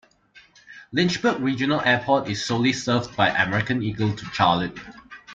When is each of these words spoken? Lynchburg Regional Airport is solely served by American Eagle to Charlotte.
Lynchburg 0.93 1.39
Regional 1.41 1.79
Airport 1.79 2.27
is 2.27 2.43
solely 2.43 2.73
served 2.73 3.15
by 3.15 3.29
American 3.29 3.83
Eagle 3.83 4.15
to 4.15 4.25
Charlotte. 4.33 4.75